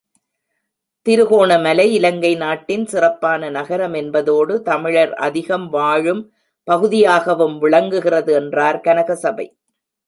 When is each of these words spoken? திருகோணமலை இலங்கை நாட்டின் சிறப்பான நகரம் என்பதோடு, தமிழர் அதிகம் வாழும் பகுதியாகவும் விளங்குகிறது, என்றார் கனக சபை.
திருகோணமலை 1.05 1.85
இலங்கை 1.93 2.31
நாட்டின் 2.35 2.85
சிறப்பான 2.85 3.49
நகரம் 3.49 3.93
என்பதோடு, 3.93 4.55
தமிழர் 4.61 5.13
அதிகம் 5.27 5.69
வாழும் 5.69 6.23
பகுதியாகவும் 6.67 7.57
விளங்குகிறது, 7.59 8.33
என்றார் 8.33 8.81
கனக 8.81 9.15
சபை. 9.15 9.47